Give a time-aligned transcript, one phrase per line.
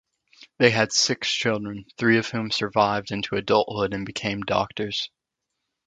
[0.57, 5.11] They had six children, three of whom survived into adulthood and became doctors.